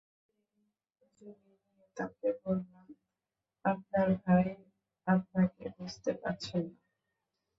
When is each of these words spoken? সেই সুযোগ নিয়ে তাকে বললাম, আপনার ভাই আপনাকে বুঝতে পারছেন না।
সেই 0.95 1.33
সুযোগ 1.35 1.59
নিয়ে 1.67 1.87
তাকে 1.97 2.27
বললাম, 2.43 2.87
আপনার 3.65 4.09
ভাই 4.23 4.47
আপনাকে 5.07 5.63
বুঝতে 5.77 6.11
পারছেন 6.21 6.63
না। 6.67 6.79